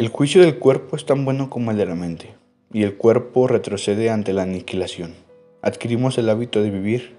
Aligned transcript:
El 0.00 0.08
juicio 0.08 0.40
del 0.40 0.58
cuerpo 0.58 0.96
es 0.96 1.04
tan 1.04 1.26
bueno 1.26 1.50
como 1.50 1.72
el 1.72 1.76
de 1.76 1.84
la 1.84 1.94
mente, 1.94 2.34
y 2.72 2.84
el 2.84 2.96
cuerpo 2.96 3.46
retrocede 3.46 4.08
ante 4.08 4.32
la 4.32 4.44
aniquilación. 4.44 5.14
Adquirimos 5.60 6.16
el 6.16 6.30
hábito 6.30 6.62
de 6.62 6.70
vivir 6.70 7.16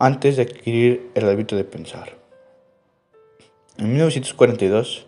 antes 0.00 0.36
de 0.36 0.42
adquirir 0.42 1.12
el 1.14 1.28
hábito 1.28 1.54
de 1.54 1.62
pensar. 1.62 2.18
En 3.78 3.92
1942, 3.92 5.06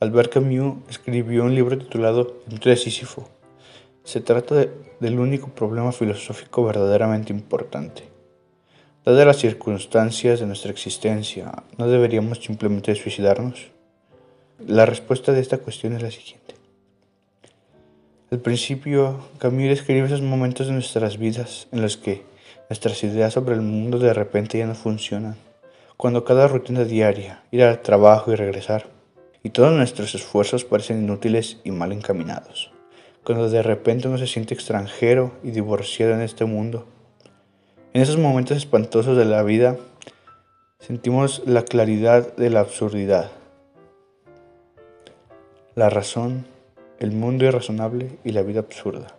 Albert 0.00 0.32
Camus 0.32 0.78
escribió 0.88 1.44
un 1.44 1.54
libro 1.54 1.76
titulado 1.76 2.38
Entre 2.50 2.74
Sísifo. 2.76 3.28
Se 4.02 4.22
trata 4.22 4.66
del 4.98 5.18
único 5.18 5.48
problema 5.48 5.92
filosófico 5.92 6.64
verdaderamente 6.64 7.34
importante. 7.34 8.04
Dadas 9.04 9.26
las 9.26 9.36
circunstancias 9.36 10.40
de 10.40 10.46
nuestra 10.46 10.70
existencia, 10.70 11.52
¿no 11.76 11.86
deberíamos 11.86 12.38
simplemente 12.38 12.94
suicidarnos? 12.94 13.72
La 14.66 14.84
respuesta 14.84 15.32
de 15.32 15.40
esta 15.40 15.56
cuestión 15.56 15.94
es 15.94 16.02
la 16.02 16.10
siguiente. 16.10 16.54
Al 18.30 18.40
principio, 18.40 19.18
Camus 19.38 19.70
describe 19.70 20.06
esos 20.06 20.20
momentos 20.20 20.66
de 20.66 20.74
nuestras 20.74 21.16
vidas 21.16 21.66
en 21.72 21.80
los 21.80 21.96
que 21.96 22.24
nuestras 22.68 23.02
ideas 23.02 23.32
sobre 23.32 23.54
el 23.54 23.62
mundo 23.62 23.98
de 23.98 24.12
repente 24.12 24.58
ya 24.58 24.66
no 24.66 24.74
funcionan. 24.74 25.36
Cuando 25.96 26.24
cada 26.24 26.46
rutina 26.46 26.84
diaria, 26.84 27.42
ir 27.50 27.62
al 27.62 27.80
trabajo 27.80 28.32
y 28.32 28.36
regresar, 28.36 28.88
y 29.42 29.48
todos 29.48 29.72
nuestros 29.72 30.14
esfuerzos 30.14 30.66
parecen 30.66 31.04
inútiles 31.04 31.56
y 31.64 31.70
mal 31.70 31.90
encaminados. 31.92 32.70
Cuando 33.24 33.48
de 33.48 33.62
repente 33.62 34.08
uno 34.08 34.18
se 34.18 34.26
siente 34.26 34.52
extranjero 34.52 35.32
y 35.42 35.52
divorciado 35.52 36.12
en 36.12 36.20
este 36.20 36.44
mundo. 36.44 36.86
En 37.94 38.02
esos 38.02 38.18
momentos 38.18 38.58
espantosos 38.58 39.16
de 39.16 39.24
la 39.24 39.42
vida, 39.42 39.78
sentimos 40.80 41.42
la 41.46 41.62
claridad 41.62 42.36
de 42.36 42.50
la 42.50 42.60
absurdidad 42.60 43.39
la 45.80 45.88
razón, 45.88 46.44
el 46.98 47.10
mundo 47.10 47.46
irrazonable 47.46 48.10
y 48.22 48.32
la 48.32 48.42
vida 48.42 48.60
absurda. 48.60 49.16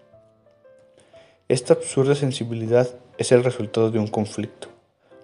Esta 1.49 1.73
absurda 1.73 2.13
sensibilidad 2.13 2.87
es 3.17 3.31
el 3.31 3.43
resultado 3.43 3.89
de 3.89 3.97
un 3.97 4.05
conflicto. 4.05 4.67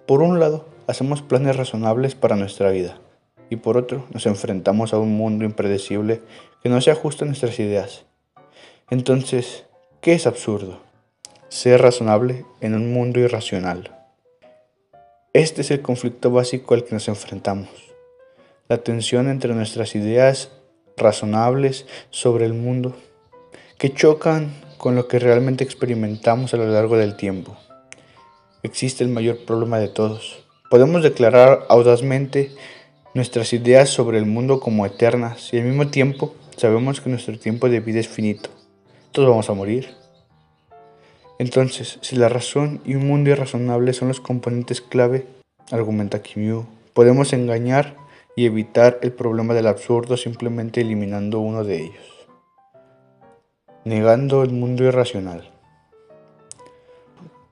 Por 0.04 0.20
un 0.20 0.40
lado, 0.40 0.66
hacemos 0.88 1.22
planes 1.22 1.54
razonables 1.54 2.16
para 2.16 2.34
nuestra 2.34 2.70
vida 2.70 2.98
y 3.50 3.54
por 3.54 3.76
otro, 3.76 4.04
nos 4.12 4.26
enfrentamos 4.26 4.92
a 4.92 4.98
un 4.98 5.16
mundo 5.16 5.44
impredecible 5.44 6.22
que 6.60 6.70
no 6.70 6.80
se 6.80 6.90
ajusta 6.90 7.24
a 7.24 7.28
nuestras 7.28 7.60
ideas. 7.60 8.04
Entonces, 8.90 9.64
¿qué 10.00 10.14
es 10.14 10.26
absurdo? 10.26 10.80
Ser 11.50 11.80
razonable 11.80 12.46
en 12.60 12.74
un 12.74 12.92
mundo 12.92 13.20
irracional. 13.20 13.96
Este 15.32 15.60
es 15.60 15.70
el 15.70 15.82
conflicto 15.82 16.32
básico 16.32 16.74
al 16.74 16.82
que 16.82 16.94
nos 16.94 17.06
enfrentamos. 17.06 17.70
La 18.68 18.78
tensión 18.78 19.28
entre 19.28 19.54
nuestras 19.54 19.94
ideas 19.94 20.50
razonables 20.98 21.86
sobre 22.10 22.46
el 22.46 22.54
mundo 22.54 22.94
que 23.78 23.92
chocan 23.92 24.52
con 24.76 24.94
lo 24.94 25.08
que 25.08 25.18
realmente 25.18 25.64
experimentamos 25.64 26.52
a 26.52 26.56
lo 26.56 26.66
largo 26.66 26.96
del 26.96 27.16
tiempo. 27.16 27.56
Existe 28.62 29.04
el 29.04 29.10
mayor 29.10 29.44
problema 29.44 29.78
de 29.78 29.88
todos. 29.88 30.44
Podemos 30.70 31.02
declarar 31.02 31.66
audazmente 31.68 32.50
nuestras 33.14 33.52
ideas 33.52 33.88
sobre 33.88 34.18
el 34.18 34.26
mundo 34.26 34.60
como 34.60 34.84
eternas 34.84 35.52
y 35.52 35.58
al 35.58 35.64
mismo 35.64 35.88
tiempo 35.88 36.34
sabemos 36.56 37.00
que 37.00 37.10
nuestro 37.10 37.38
tiempo 37.38 37.68
de 37.68 37.80
vida 37.80 38.00
es 38.00 38.08
finito. 38.08 38.50
Todos 39.12 39.28
vamos 39.28 39.48
a 39.48 39.54
morir. 39.54 39.88
Entonces, 41.38 41.98
si 42.02 42.16
la 42.16 42.28
razón 42.28 42.80
y 42.84 42.96
un 42.96 43.06
mundo 43.06 43.30
irrazonable 43.30 43.92
son 43.92 44.08
los 44.08 44.20
componentes 44.20 44.80
clave, 44.80 45.26
argumenta 45.70 46.20
Kim 46.20 46.64
podemos 46.92 47.32
engañar 47.32 47.94
y 48.38 48.46
evitar 48.46 49.00
el 49.02 49.10
problema 49.10 49.52
del 49.52 49.66
absurdo 49.66 50.16
simplemente 50.16 50.80
eliminando 50.80 51.40
uno 51.40 51.64
de 51.64 51.82
ellos. 51.82 52.28
Negando 53.84 54.44
el 54.44 54.52
mundo 54.52 54.84
irracional. 54.84 55.50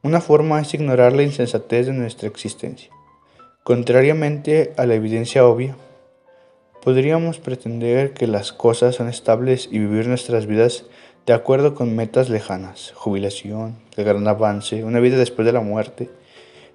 Una 0.04 0.20
forma 0.20 0.60
es 0.60 0.72
ignorar 0.74 1.12
la 1.12 1.24
insensatez 1.24 1.86
de 1.86 1.92
nuestra 1.92 2.28
existencia. 2.28 2.92
Contrariamente 3.64 4.74
a 4.76 4.86
la 4.86 4.94
evidencia 4.94 5.44
obvia, 5.44 5.76
podríamos 6.84 7.40
pretender 7.40 8.12
que 8.12 8.28
las 8.28 8.52
cosas 8.52 8.94
son 8.94 9.08
estables 9.08 9.68
y 9.72 9.80
vivir 9.80 10.06
nuestras 10.06 10.46
vidas 10.46 10.84
de 11.26 11.32
acuerdo 11.32 11.74
con 11.74 11.96
metas 11.96 12.28
lejanas, 12.28 12.92
jubilación, 12.94 13.76
el 13.96 14.04
gran 14.04 14.28
avance, 14.28 14.84
una 14.84 15.00
vida 15.00 15.16
después 15.16 15.46
de 15.46 15.52
la 15.52 15.62
muerte, 15.62 16.10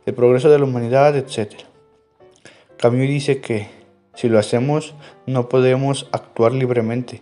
el 0.06 0.14
progreso 0.14 0.50
de 0.50 0.60
la 0.60 0.66
humanidad, 0.66 1.16
etc. 1.16 1.54
Camus 2.76 3.08
dice 3.08 3.40
que 3.40 3.80
si 4.14 4.30
lo 4.30 4.40
hacemos, 4.40 4.94
no 5.26 5.50
podemos 5.50 6.08
actuar 6.12 6.52
libremente, 6.54 7.22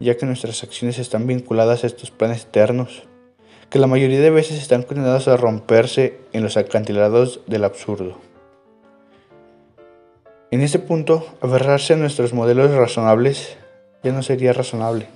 ya 0.00 0.16
que 0.16 0.26
nuestras 0.26 0.62
acciones 0.62 0.98
están 0.98 1.26
vinculadas 1.26 1.84
a 1.84 1.86
estos 1.86 2.10
planes 2.10 2.44
eternos, 2.44 3.04
que 3.70 3.78
la 3.78 3.86
mayoría 3.86 4.20
de 4.20 4.30
veces 4.30 4.60
están 4.60 4.82
condenados 4.82 5.28
a 5.28 5.36
romperse 5.36 6.18
en 6.32 6.42
los 6.42 6.56
acantilados 6.56 7.40
del 7.46 7.64
absurdo. 7.64 8.18
En 10.50 10.60
este 10.60 10.78
punto, 10.78 11.26
aferrarse 11.40 11.94
a 11.94 11.96
nuestros 11.96 12.32
modelos 12.32 12.70
razonables 12.70 13.56
ya 14.04 14.12
no 14.12 14.22
sería 14.22 14.52
razonable. 14.52 15.08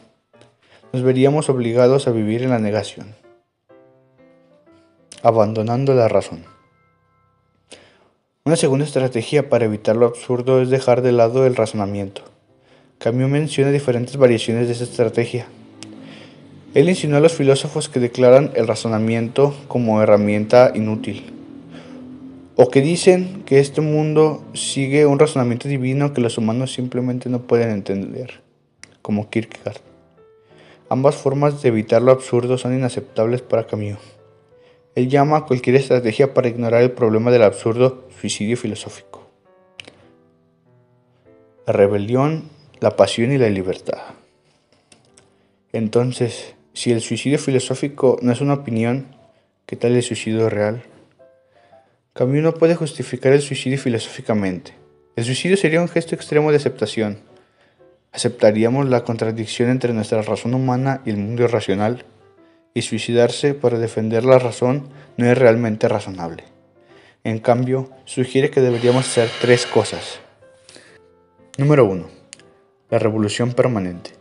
Nos 0.93 1.03
veríamos 1.03 1.49
obligados 1.51 2.09
a 2.09 2.11
vivir 2.11 2.43
en 2.43 2.51
la 2.51 2.59
negación, 2.59 3.15
abandonando 5.23 5.95
la 5.95 6.09
razón. 6.09 6.58
Una 8.49 8.57
segunda 8.57 8.87
estrategia 8.87 9.51
para 9.51 9.67
evitar 9.67 9.95
lo 9.95 10.07
absurdo 10.07 10.63
es 10.63 10.71
dejar 10.71 11.03
de 11.03 11.13
lado 11.13 11.45
el 11.45 11.55
razonamiento. 11.55 12.23
Camus 12.97 13.29
menciona 13.29 13.71
diferentes 13.71 14.17
variaciones 14.17 14.69
de 14.69 14.73
esta 14.73 14.85
estrategia. 14.85 15.49
Él 16.73 16.89
insinuó 16.89 17.19
a 17.19 17.21
los 17.21 17.35
filósofos 17.35 17.91
que 17.91 18.01
declaran 18.01 18.53
el 18.55 18.67
razonamiento 18.67 19.55
como 19.69 20.01
herramienta 20.01 20.73
inútil, 20.75 21.31
o 22.57 22.71
que 22.71 22.81
dicen 22.81 23.43
que 23.45 23.59
este 23.59 23.83
mundo 23.83 24.43
sigue 24.55 25.05
un 25.05 25.19
razonamiento 25.19 25.69
divino 25.69 26.15
que 26.15 26.23
los 26.23 26.39
humanos 26.39 26.73
simplemente 26.73 27.29
no 27.29 27.43
pueden 27.43 27.69
entender, 27.69 28.41
como 29.03 29.29
Kierkegaard. 29.29 29.83
Ambas 30.89 31.17
formas 31.17 31.61
de 31.61 31.69
evitar 31.69 32.01
lo 32.01 32.13
absurdo 32.13 32.57
son 32.57 32.75
inaceptables 32.75 33.43
para 33.43 33.67
Camus. 33.67 34.18
Él 34.99 35.09
llama 35.09 35.37
a 35.37 35.47
cualquier 35.47 35.77
estrategia 35.77 36.35
para 36.35 36.49
ignorar 36.49 36.83
el 36.83 36.91
problema 36.91 37.31
del 37.31 37.45
absurdo 37.45 38.09
suicidio 38.21 38.57
filosófico. 38.57 39.31
La 41.69 41.73
rebelión, 41.73 42.49
la 42.81 42.97
pasión 42.97 43.31
y 43.31 43.39
la 43.39 43.49
libertad. 43.49 44.01
Entonces, 45.73 46.57
si 46.73 46.91
el 46.91 47.01
suicidio 47.01 47.39
filosófico 47.39 48.19
no 48.23 48.33
es 48.33 48.41
una 48.41 48.55
opinión, 48.55 49.07
¿qué 49.67 49.77
tal 49.77 49.95
el 49.95 50.03
suicidio 50.03 50.51
real? 50.51 50.83
Camus 52.13 52.43
no 52.43 52.55
puede 52.55 52.75
justificar 52.75 53.33
el 53.33 53.41
suicidio 53.41 53.79
filosóficamente. 53.79 54.73
El 55.15 55.23
suicidio 55.23 55.57
sería 55.57 55.81
un 55.81 55.87
gesto 55.87 56.17
extremo 56.17 56.51
de 56.51 56.57
aceptación. 56.57 57.21
¿Aceptaríamos 58.11 58.89
la 58.89 59.05
contradicción 59.05 59.71
entre 59.71 59.93
nuestra 59.93 60.23
razón 60.23 60.55
humana 60.55 61.03
y 61.07 61.11
el 61.11 61.19
mundo 61.19 61.45
irracional? 61.45 62.05
Y 62.75 62.83
suicidarse 62.83 63.55
para 63.55 63.79
defender 63.79 64.25
la 64.25 64.39
razón 64.39 64.89
no 65.17 65.31
es 65.31 65.37
realmente 65.37 65.89
razonable. 65.89 66.45
En 67.25 67.39
cambio, 67.39 67.91
sugiere 68.05 68.51
que 68.51 68.61
deberíamos 68.61 69.07
hacer 69.07 69.29
tres 69.41 69.67
cosas. 69.67 70.21
Número 71.57 71.85
1. 71.85 72.09
La 72.91 72.99
revolución 72.99 73.53
permanente. 73.53 74.13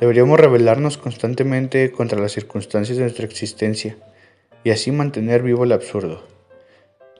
Deberíamos 0.00 0.40
rebelarnos 0.40 0.98
constantemente 0.98 1.92
contra 1.92 2.18
las 2.20 2.32
circunstancias 2.32 2.96
de 2.96 3.04
nuestra 3.04 3.26
existencia 3.26 3.96
y 4.64 4.70
así 4.70 4.90
mantener 4.90 5.42
vivo 5.42 5.64
el 5.64 5.72
absurdo. 5.72 6.24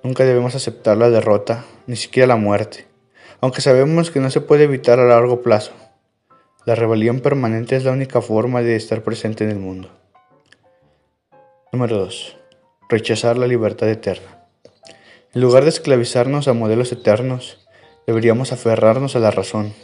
Nunca 0.03 0.25
debemos 0.25 0.54
aceptar 0.54 0.97
la 0.97 1.10
derrota, 1.10 1.65
ni 1.86 1.97
siquiera 1.97 2.26
la 2.26 2.36
muerte, 2.36 2.86
aunque 3.41 3.60
sabemos 3.60 4.10
que 4.10 4.21
no 4.21 4.30
se 4.30 4.41
puede 4.41 4.65
evitar 4.65 4.98
a 4.98 5.04
largo 5.04 5.42
plazo. 5.42 5.72
La 6.66 6.74
rebelión 6.74 7.21
permanente 7.21 7.77
es 7.77 7.84
la 7.84 7.92
única 7.92 8.21
forma 8.21 8.62
de 8.62 8.77
estar 8.77 9.03
presente 9.03 9.45
en 9.45 9.50
el 9.50 9.59
mundo. 9.59 9.91
Número 11.74 11.98
2. 11.98 12.36
Rechazar 12.88 13.36
la 13.36 13.48
libertad 13.48 13.88
eterna. 13.88 14.47
En 15.34 15.41
lugar 15.41 15.65
de 15.65 15.71
esclavizarnos 15.71 16.47
a 16.47 16.53
modelos 16.53 16.92
eternos, 16.92 17.66
deberíamos 18.06 18.53
aferrarnos 18.53 19.16
a 19.16 19.18
la 19.18 19.32
razón, 19.32 19.74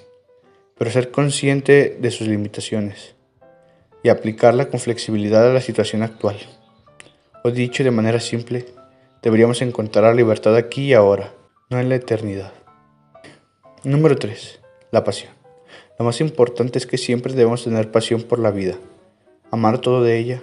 pero 0.79 0.93
ser 0.93 1.11
consciente 1.11 1.99
de 2.01 2.13
sus 2.13 2.29
limitaciones 2.29 3.17
y 4.05 4.09
aplicarla 4.09 4.69
con 4.69 4.79
flexibilidad 4.79 5.51
a 5.51 5.53
la 5.53 5.61
situación 5.61 6.05
actual. 6.05 6.37
O 7.43 7.51
dicho 7.51 7.83
de 7.83 7.91
manera 7.91 8.21
simple, 8.21 8.67
deberíamos 9.21 9.61
encontrar 9.61 10.05
la 10.05 10.15
libertad 10.15 10.55
aquí 10.55 10.85
y 10.85 10.95
ahora, 10.95 11.35
no 11.71 11.81
en 11.81 11.89
la 11.89 11.97
eternidad. 11.97 12.53
Número 13.83 14.15
3. 14.15 14.61
La 14.93 15.03
pasión. 15.03 15.33
Lo 15.99 16.05
más 16.05 16.21
importante 16.21 16.79
es 16.79 16.87
que 16.87 16.99
siempre 16.99 17.35
debemos 17.35 17.65
tener 17.65 17.91
pasión 17.91 18.23
por 18.23 18.39
la 18.39 18.53
vida, 18.53 18.77
amar 19.51 19.81
todo 19.81 20.05
de 20.05 20.19
ella 20.19 20.41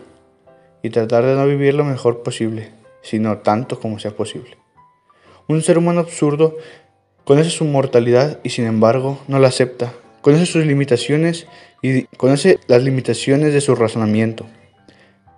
y 0.87 0.89
tratar 0.89 1.25
de 1.25 1.35
no 1.35 1.45
vivir 1.45 1.75
lo 1.75 1.83
mejor 1.83 2.23
posible, 2.23 2.71
sino 3.01 3.39
tanto 3.39 3.79
como 3.79 3.99
sea 3.99 4.11
posible. 4.11 4.57
Un 5.47 5.61
ser 5.61 5.77
humano 5.77 5.99
absurdo 5.99 6.57
conoce 7.23 7.49
su 7.49 7.65
mortalidad 7.65 8.39
y 8.43 8.49
sin 8.49 8.65
embargo 8.65 9.19
no 9.27 9.37
la 9.39 9.49
acepta, 9.49 9.93
Conoce 10.27 10.45
sus 10.45 10.65
limitaciones 10.65 11.47
y 11.81 12.03
conoce 12.17 12.59
las 12.67 12.83
limitaciones 12.83 13.53
de 13.53 13.61
su 13.61 13.75
razonamiento, 13.75 14.45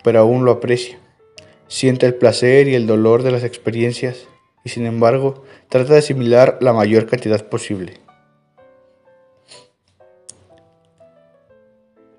pero 0.02 0.18
aún 0.18 0.44
lo 0.44 0.50
aprecia. 0.50 0.98
Siente 1.68 2.06
el 2.06 2.14
placer 2.14 2.66
y 2.66 2.74
el 2.74 2.88
dolor 2.88 3.22
de 3.22 3.30
las 3.30 3.44
experiencias 3.44 4.26
y 4.64 4.70
sin 4.70 4.86
embargo 4.86 5.44
trata 5.68 5.92
de 5.92 6.00
asimilar 6.00 6.58
la 6.60 6.72
mayor 6.72 7.06
cantidad 7.06 7.48
posible. 7.48 8.00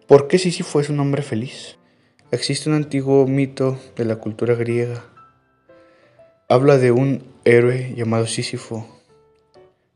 ¿Por 0.07 0.30
qué 0.30 0.38
Sísifo 0.38 0.80
es 0.80 0.88
un 0.88 1.01
hombre 1.01 1.24
feliz? 1.24 1.77
Existe 2.33 2.69
un 2.69 2.75
antiguo 2.75 3.28
mito 3.28 3.78
de 3.98 4.06
la 4.06 4.16
cultura 4.16 4.56
griega. 4.56 5.04
Habla 6.48 6.78
de 6.78 6.92
un 6.92 7.25
héroe 7.44 7.94
llamado 7.94 8.25
Sísifo, 8.25 8.88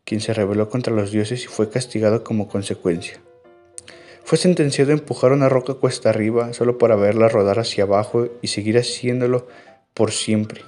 quien 0.04 0.20
se 0.20 0.34
rebeló 0.34 0.70
contra 0.70 0.94
los 0.94 1.12
dioses 1.12 1.46
y 1.46 1.48
fue 1.48 1.70
castigado 1.70 2.26
como 2.26 2.50
consecuencia. 2.50 3.22
Fue 4.26 4.38
sentenciado 4.38 4.92
a 4.92 4.96
empujar 4.96 5.32
una 5.32 5.48
roca 5.48 5.76
cuesta 5.76 6.10
arriba 6.10 6.52
solo 6.52 6.78
para 6.78 6.98
verla 6.98 7.30
rodar 7.30 7.58
hacia 7.58 7.86
abajo 7.86 8.28
y 8.42 8.48
seguir 8.48 8.78
haciéndolo 8.78 9.48
por 9.94 10.12
siempre. 10.12 10.62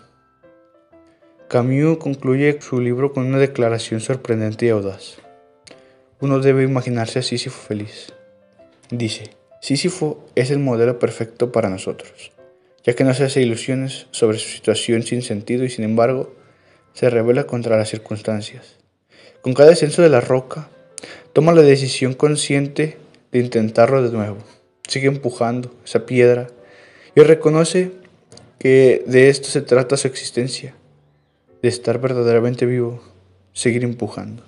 Camus 1.50 1.98
concluye 1.98 2.62
su 2.62 2.80
libro 2.80 3.12
con 3.12 3.26
una 3.26 3.40
declaración 3.40 4.00
sorprendente 4.00 4.68
y 4.68 4.70
audaz. 4.70 5.18
Uno 6.22 6.40
debe 6.40 6.64
imaginarse 6.64 7.20
a 7.20 7.24
Sísifo 7.24 7.60
feliz. 7.60 8.14
Dice, 8.90 9.32
Sísifo 9.62 10.24
es 10.36 10.52
el 10.52 10.60
modelo 10.60 11.00
perfecto 11.00 11.52
para 11.52 11.70
nosotros, 11.70 12.32
ya 12.84 12.94
que 12.94 13.04
no 13.04 13.14
se 13.14 13.24
hace 13.24 13.42
ilusiones 13.42 14.08
sobre 14.12 14.38
su 14.38 14.50
situación 14.50 15.04
sin 15.04 15.22
sentido 15.22 15.66
y 15.66 15.70
sin 15.70 15.84
embargo 15.84 16.36
se 16.94 17.10
revela 17.10 17.46
contra 17.46 17.78
las 17.78 17.90
circunstancias. 17.90 18.78
Con 19.42 19.54
cada 19.54 19.70
descenso 19.70 20.02
de 20.02 20.10
la 20.10 20.22
roca, 20.22 20.70
toma 21.34 21.54
la 21.54 21.62
decisión 21.62 22.14
consciente 22.14 22.98
de 23.32 23.40
intentarlo 23.40 24.02
de 24.02 24.16
nuevo. 24.16 24.38
Sigue 24.88 25.08
empujando 25.08 25.74
esa 25.86 26.06
piedra 26.06 26.48
y 27.16 27.22
reconoce 27.22 27.92
que 28.60 29.04
de 29.06 29.30
esto 29.30 29.50
se 29.50 29.62
trata 29.62 29.98
su 29.98 30.08
existencia, 30.08 30.76
de 31.62 31.70
estar 31.70 32.00
verdaderamente 32.00 32.66
vivo, 32.66 33.02
seguir 33.54 33.84
empujando. 33.84 34.47